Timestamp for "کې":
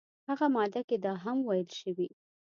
0.89-0.97